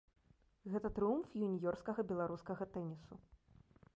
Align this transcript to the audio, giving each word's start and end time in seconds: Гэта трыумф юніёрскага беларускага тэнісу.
Гэта 0.75 0.89
трыумф 0.99 1.35
юніёрскага 1.47 2.01
беларускага 2.13 2.63
тэнісу. 2.79 3.13